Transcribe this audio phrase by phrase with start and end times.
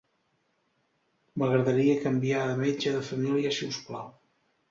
[1.41, 4.09] M'agradaria canviar de metge de família si us plau.